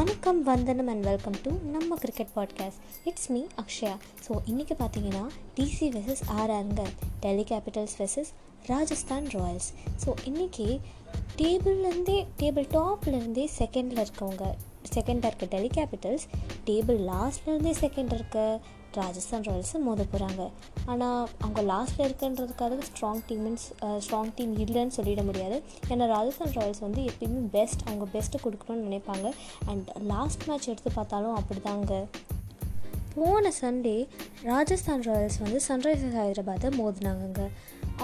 [0.00, 3.94] வணக்கம் வந்தனம் and welcome to நம்ம cricket podcast it's me Akshaya
[4.26, 5.24] so இன்றைக்கி பார்த்தீங்கன்னா
[5.56, 6.84] DC versus ஆர்ஆருங்க
[7.20, 8.30] Delhi Capitals versus
[8.66, 9.72] Rajasthan Royals
[10.04, 10.80] so இன்றைக்கி
[11.36, 14.46] டேபிள்லேருந்தே டேபிள் டாப்லேருந்தே செகண்டில் இருக்கவங்க
[14.94, 16.26] செகண்டாக இருக்க டெல்லி கேபிட்டல்ஸ்
[16.64, 18.60] டேபிள் லாஸ்ட்லேருந்தே செகண்ட் இருக்க.
[18.94, 20.42] ராஜஸ்தான் ராயல்ஸை மோத போகிறாங்க
[20.86, 23.66] ஆனால் அவங்க லாஸ்ட்டில் இருக்குன்றதுக்காக ஸ்ட்ராங் டீம்ஸ்
[24.04, 25.62] ஸ்ட்ராங் டீம் இல்லைன்னு சொல்லிட முடியாது.
[25.88, 29.30] ஏன்னா ராஜஸ்தான் ராயல்ஸ் வந்து எப்பயுமே பெஸ்ட் அவங்க பெஸ்ட்டு கொடுக்கணும்னு நினைப்பாங்க.
[29.66, 32.04] அண்ட் லாஸ்ட் மேட்ச் எடுத்து பார்த்தாலும் அப்படி தாங்க
[33.14, 33.96] போன சண்டே
[34.42, 37.44] ராஜஸ்தான் ராயல்ஸ் வந்து சன்ரைசர்ஸ் ஹைதராபாத்தை மோதினாங்கங்க.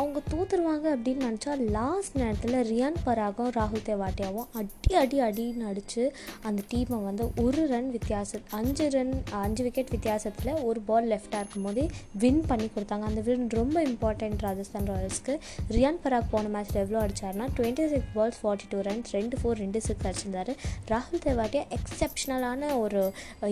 [0.00, 6.02] அவங்க தூத்துருவாங்க அப்படின்னு நினச்சா லாஸ்ட் நேரத்தில் ரியான் பராகும் ராகுல் தேவாட்டியாவும் அடி அடி அடின்னு அடித்து
[6.48, 11.66] அந்த டீமை வந்து ஒரு ரன் வித்தியாச அஞ்சு ரன் அஞ்சு விக்கெட் வித்தியாசத்தில் ஒரு பால் லெஃப்டாக இருக்கும்
[11.68, 11.84] போதே
[12.22, 13.06] வின் பண்ணி கொடுத்தாங்க.
[13.10, 15.36] அந்த வின் ரொம்ப இம்பார்ட்டண்ட் ராஜஸ்தான் ராயல்ஸ்க்கு
[15.76, 19.82] ரியான் பராக் போன மேட்ச்சில் எவ்வளோ அடித்தார்னா twenty six balls forty two runs ரெண்டு ஃபோர் ரெண்டு
[19.86, 20.52] சிக்ஸ் அடிச்சிருந்தார்.
[20.92, 23.02] ராகுல் தேவாட்டியா எக்ஸப்ஷனலான ஒரு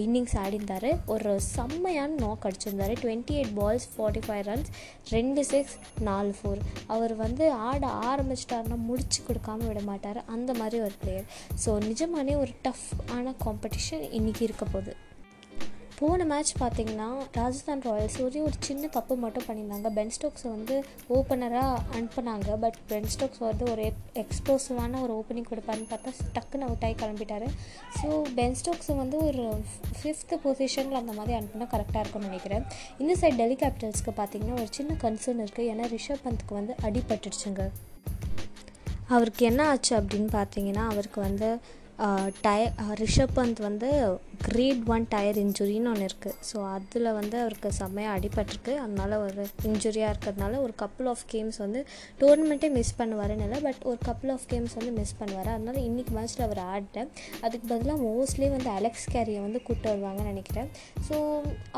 [0.04, 2.94] இன்னிங்ஸ் ஆடிந்தார் ஒரு செம்மையான knock அடிச்சிருந்தார்.
[3.04, 4.70] Twenty eight balls forty five runs
[5.16, 5.76] ரெண்டு சிக்ஸ்
[6.10, 6.60] நாலு ஃபோர்
[6.94, 10.20] அவர் வந்து ஆட ஆரம்பிச்சிட்டாருன்னா முடிச்சு கொடுக்காம விட மாட்டார்.
[10.36, 11.26] அந்த மாதிரி ஒரு பிளேயர்
[11.64, 14.94] ஸோ நிஜமானே ஒரு டஃப் ஆன காம்படிஷன் இன்றைக்கி இருக்க போகுது.
[15.98, 17.06] போன மேட்ச் பார்த்தீங்கன்னா
[17.38, 19.88] ராஜஸ்தான் ராயல்ஸ் ஒரே ஒரு சின்ன தப்பு மட்டும் பண்ணியிருந்தாங்க.
[19.98, 20.76] பென் ஸ்டோக்ஸை வந்து
[21.16, 22.48] ஓப்பனராக அனுப்புனாங்க.
[22.64, 23.84] பட் பென் ஸ்டோக்ஸ் வந்து ஒரு
[24.22, 27.48] எக்ஸ்ப்ளோசிவான ஒரு ஓப்பனிங் கொடுப்பாருன்னு பார்த்தா டக்குன்னு அவுட் ஆகி கிளம்பிட்டாரு.
[27.98, 29.44] ஸோ பென் ஸ்டோக்ஸை வந்து ஒரு
[29.98, 32.66] ஃபிஃப்த்து பொசிஷனில் அந்த மாதிரி அனுப்புனா கரெக்டாக இருக்கும்னு நினைக்கிறேன்.
[33.04, 37.64] இந்த சைட் டெல்லி கேபிட்டல்ஸ்க்கு பார்த்தீங்கன்னா ஒரு சின்ன கன்சர்ன் இருக்குது ஏன்னா ரிஷப் பந்த்க்கு வந்து அடிபட்டுடுச்சுங்க
[39.14, 41.48] அவருக்கு என்ன ஆச்சு அப்படின்னு பார்த்தீங்கன்னா அவருக்கு வந்து
[42.44, 42.62] டய
[43.00, 43.88] ரிஷப் பந்த் வந்து
[44.46, 48.72] கிரேட் ஒன் டயர் இன்ஜுரின்னு ஒன்று இருக்குது ஸோ அதில் வந்து அவருக்கு செம்மையாக அடிபட்டிருக்கு.
[48.84, 51.80] அதனால் ஒரு இன்ஜுரியாக இருக்கிறதுனால ஒரு கப்புள் ஆஃப் கேம்ஸ் வந்து
[52.22, 55.50] டோர்னமெண்ட்டே மிஸ் பண்ணுவாருன்னு இல்லை பட் ஒரு கப்புள் ஆஃப் கேம்ஸ் வந்து மிஸ் பண்ணுவார்.
[55.54, 57.10] அதனால் இன்றைக்கி மேட்ச்சில் அவர் ஆடிட்டேன்.
[57.44, 60.68] அதுக்கு பதிலாக மோஸ்ட்லி வந்து அலெக்ஸ் கேரியை வந்து கூப்பிட்டு வருவாங்கன்னு நினைக்கிறேன்.
[61.08, 61.14] ஸோ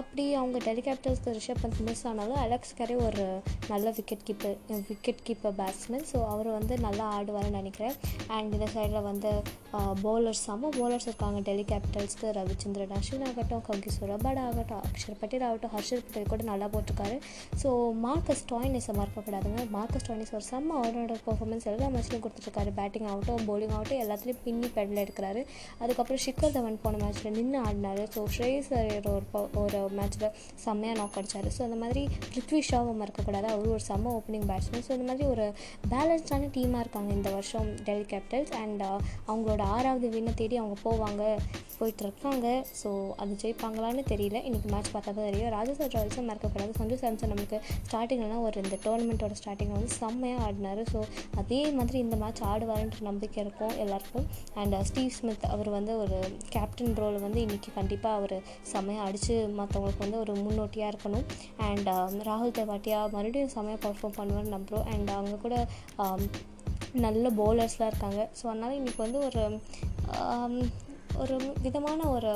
[0.02, 3.26] அப்படி அவங்க டெலி கேபிட்டல்ஸ்க்கு ரிஷப் பந்த் மிஸ் ஆனாலும் அலெக்ஸ் கேரி ஒரு
[3.74, 4.58] நல்ல wicket keeper
[4.90, 7.96] wicket keeper batsman so அவர் வந்து நல்லா ஆடுவார்னு நினைக்கிறேன்.
[8.36, 9.32] அண்ட் இந்த சைடில் வந்து
[10.06, 11.38] பவுலர்ஸ் செம்ம பவுலர்ஸ் இருக்காங்க.
[11.48, 16.68] டெல்லி கேபிட்டல்ஸ்க்கு ரவிச்சந்திரன் அஸ்வின் ஆகட்டும் ககிசோர் ரபாட் ஆகட்டும் அக்ஷர் பட்டேல் ஆகட்டும் ஹர்ஷர் பட்டேல் கூட நல்லா
[16.74, 17.16] போட்டிருக்காரு.
[17.62, 17.68] ஸோ
[18.06, 23.74] மார்க்கஸ் டாய்னிஸை மறக்கக்கூடாதுங்க மார்க்கஸ் டாய்னிஸ் ஒரு செம்ம ஆல்ரவுண்டர் பர்ஃபார்மன்ஸ் எல்லா மேட்ச்லையும் கொடுத்துருக்காரு பேட்டிங் ஆகட்டும் பவுலிங்
[23.76, 25.42] ஆகட்டும் எல்லாத்துலேயும் பின்னி பெடல் எடுக்கிறாரு.
[25.82, 28.02] அதுக்கப்புறம் ஷிக்கர் தவன் போன மேட்ச்சில் நின்று ஆடினார்.
[28.14, 28.70] ஸோ ஸ்ரேயஸ்
[29.14, 29.24] ஒரு
[29.64, 30.28] ஒரு மேட்ச்சில்
[30.64, 32.02] செம்மையாக நாக் அடித்தார் ஸோ அந்த மாதிரி
[32.32, 33.48] பிருத்வி ஷாவை மறக்கக்கூடாது.
[33.54, 35.46] அவர் ஒரு செம்ம ஓப்பனிங் பேட்ஸ்மேன் ஸோ இந்த மாதிரி ஒரு
[35.92, 38.84] பேலன்ஸ்டான டீமாக இருக்காங்க இந்த வருஷம் டெல்லி கேபிட்டல்ஸ் அண்ட்
[39.28, 41.22] அவங்களோட ஆறாவது வின்னை தேடி அவங்க போவாங்க
[41.78, 42.46] போயிட்டுருக்காங்க.
[42.80, 42.90] ஸோ
[43.22, 44.38] அது ஜெயிப்பாங்களான்னு தெரியல.
[44.48, 45.50] இன்றைக்கி மேட்ச் பார்த்தா தான் தெரியும்.
[45.56, 46.72] ராஜஸ்தான் ராயல்ஸும் மறக்கப்படாது.
[46.80, 47.56] சஞ்சு சாம்சன் நமக்கு
[47.88, 50.82] ஸ்டார்டிங்லாம் ஒரு இந்த டோர்னமெண்ட்டோட ஸ்டார்டிங்கில் வந்து செம்மையாக ஆடினார்.
[50.92, 51.00] ஸோ
[51.42, 54.26] அதே மாதிரி இந்த மேட்ச் ஆடுவாருன்ற நம்பிக்கை இருக்கும் எல்லாருக்கும்.
[54.62, 56.18] அண்ட் ஸ்டீவ் ஸ்மித் அவர் வந்து ஒரு
[56.54, 58.36] கேப்டன் ரோல் வந்து இன்றைக்கி கண்டிப்பாக அவர்
[58.72, 61.26] செம்மையாக அடித்து மற்றவங்களுக்கு வந்து ஒரு முன்னோட்டியாக இருக்கணும்.
[61.68, 65.56] அண்ட் uh, ராகுல் தேவாட்டியா மறுபடியும் செம்மையாக பர்ஃபார்ம் பண்ணுவேன்னு நம்புகிறோம் அண்ட் அவங்க கூட
[66.04, 66.22] um,
[67.00, 68.28] நல்ல பவுலர்ஸ்லாம் இருக்காங்க.
[68.38, 69.42] ஸோ அதனால் இன்றைக்கி வந்து ஒரு
[71.22, 72.32] ஒரு விதமான ஒரு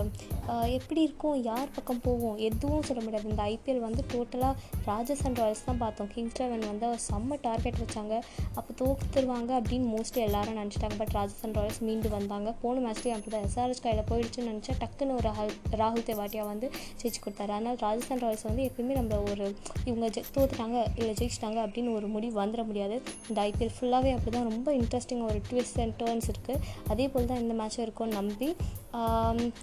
[0.77, 3.29] எப்படி இருக்கும் யார் பக்கம் போவோம் எதுவும் சொல்ல முடியாது.
[3.33, 4.55] இந்த ஐபிஎல் வந்து டோட்டலாக
[4.91, 6.09] ராஜஸ்தான் ராயல்ஸ் தான் பார்த்தோம்.
[6.15, 8.15] கிங்ஸ் லெவன் வந்து செம்ம டார்கெட் வச்சாங்க.
[8.59, 10.97] அப்போ தோக்குத்துருவாங்க அப்படின்னு மோஸ்ட்லி எல்லாரும் நினச்சிட்டாங்க.
[11.03, 12.49] பட் ராஜஸ்தான் ராயல்ஸ் மீண்டு வந்தாங்க.
[12.63, 13.47] போன மேட்ச்லேயும் அப்படி தான்.
[13.49, 15.31] எஸ்ஆர்எஸ் கையில் போயிடுச்சுன்னு நினச்சா டக்குன்னு ஒரு
[15.83, 16.67] ராகுல் தேவாட்டியாக வந்து
[17.03, 17.53] ஜெயிச்சு கொடுத்தாரு.
[17.57, 19.47] அதனால் ராஜஸ்தான் ராயல்ஸ் வந்து எப்பயுமே நம்ம ஒரு
[19.91, 22.99] இவங்க ஜெ தோத்துட்டாங்க இல்லை ஜெயிச்சிட்டாங்க அப்படின்னு ஒரு முடிவு வந்துட முடியாது.
[23.31, 26.61] இந்த ஐபிஎல் ஃபுல்லாகவே அப்படி தான் ரொம்ப இன்ட்ரெஸ்டிங் ஒரு ட்விஸ்ட் அண்ட் டேர்ன்ஸ் இருக்குது
[26.93, 28.51] அதே போல் தான் இந்த மேட்சும் இருக்கும்னு நம்பி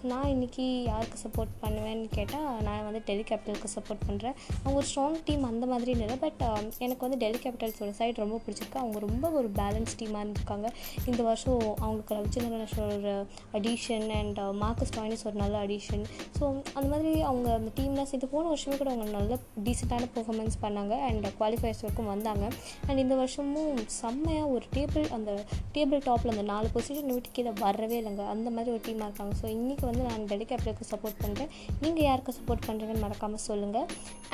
[0.09, 5.18] நான் இன்றைக்கி யாருக்கு சப்போர்ட் பண்ணுவேன்னு கேட்டால் நான் வந்து டெல்லி கேபிட்டலுக்கு சப்போர்ட் பண்ணுறேன் அவங்க ஒரு ஸ்ட்ராங்
[5.28, 6.41] டீம் அந்த மாதிரி இல்லை பட்
[6.85, 8.79] எனக்கு வந்து டெல்லி கேபிட்டல்ஸோட சைட் ரொம்ப பிடிச்சிருக்கு.
[8.84, 10.69] அவங்க ரொம்ப ஒரு பேலன்ஸ் டீமாக இருந்திருக்காங்க.
[11.09, 13.13] இந்த வருஷம் அவங்களுக்கு ரவிச்சந்திரன் ஒரு
[13.59, 16.06] அடிஷன் அண்ட் மார்க்கஸ் டாயினிஸ் ஒரு நல்ல அடிஷன்
[16.38, 16.44] ஸோ
[16.78, 19.38] அந்த மாதிரி அவங்க அந்த டீம்லாம் சேர்ந்து போன வருஷமே கூட அவங்க நல்ல
[19.68, 22.45] டீசெண்டான பர்ஃபார்மன்ஸ் பண்ணாங்க அண்ட் குவாலிஃபயர்ஸ் வரைக்கும் வந்தாங்க.
[22.88, 25.31] அண்ட் இந்த வருஷமும் செம்மையாக ஒரு டேபிள் அந்த
[25.77, 28.25] டேபிள் டாப்பில் அந்த நாலு பொசிஷன் விட்டு கீழே வரவே இல்லைங்க.
[28.36, 29.36] அந்த மாதிரி ஒரு டீமாக இருக்காங்க.
[29.42, 31.51] ஸோ இன்றைக்கி வந்து நான் டெல்லி கேபிட்டலுக்கு சப்போர்ட் பண்ணுறேன்
[31.84, 33.88] நீங்கள் யாருக்கு சப்போர்ட் பண்ணுறீங்கன்னு மறக்காமல் சொல்லுங்கள்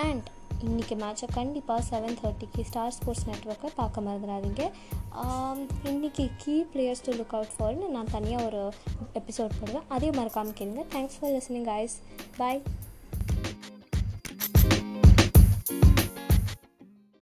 [0.06, 0.30] அண்ட்
[0.68, 4.64] இன்றைக்கி மேட்சை கண்டிப்பாக செவன் தேர்ட்டிக்கு ஸ்டார் ஸ்போர்ட்ஸ் நெட்ஒர்க்கை பார்க்க மறந்துடாதீங்க.
[5.92, 8.62] இன்றைக்கி key players to look out ஃபார்னு நான் தனியாக ஒரு
[9.22, 9.86] எபிசோட் போடுவேன்.
[9.96, 10.86] அதையும் மறக்காமல் கேளுங்க.
[10.96, 11.98] தேங்க்ஸ் ஃபார் லிசனிங் ஐஸ்
[12.40, 12.62] பாய்